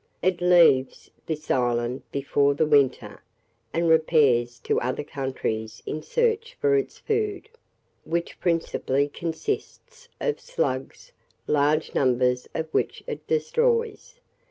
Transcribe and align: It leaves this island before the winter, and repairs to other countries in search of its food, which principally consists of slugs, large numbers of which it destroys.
It 0.23 0.41
leaves 0.41 1.11
this 1.27 1.51
island 1.51 2.01
before 2.11 2.55
the 2.55 2.65
winter, 2.65 3.21
and 3.71 3.87
repairs 3.87 4.57
to 4.61 4.81
other 4.81 5.03
countries 5.03 5.83
in 5.85 6.01
search 6.01 6.57
of 6.63 6.73
its 6.73 6.97
food, 6.97 7.49
which 8.03 8.39
principally 8.39 9.07
consists 9.07 10.09
of 10.19 10.39
slugs, 10.39 11.11
large 11.45 11.93
numbers 11.93 12.47
of 12.55 12.67
which 12.71 13.03
it 13.05 13.27
destroys. 13.27 14.19